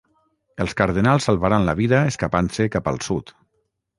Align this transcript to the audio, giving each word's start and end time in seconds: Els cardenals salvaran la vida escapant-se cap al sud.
Els 0.63 0.71
cardenals 0.79 1.27
salvaran 1.29 1.69
la 1.69 1.77
vida 1.81 2.01
escapant-se 2.13 2.67
cap 2.77 2.89
al 2.93 3.01
sud. 3.11 3.33